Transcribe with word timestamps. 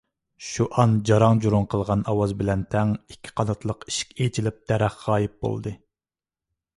شۇئان 0.45 0.93
جاراڭ- 1.09 1.41
جۇراڭ 1.45 1.67
قىلغان 1.73 2.01
ئاۋاز 2.13 2.33
بىلەن 2.39 2.63
تەڭ 2.71 2.93
ئىككى 3.13 3.33
قاناتلىق 3.41 3.85
ئىشىك 3.91 4.17
ئېچىلىپ 4.25 4.57
دەرەخ 4.73 4.97
غايىب 5.03 5.37
بولدى. 5.47 5.75